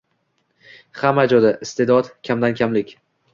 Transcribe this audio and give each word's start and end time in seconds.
Hamma 1.01 1.25
joyda, 1.33 1.51
iste'dod- 1.67 2.11
kamdan-kamlik. 2.31 2.97